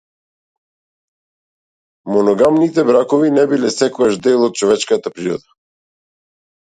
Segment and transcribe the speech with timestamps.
[2.13, 5.55] Моногамните бракови не биле секогаш дел од човечката природа.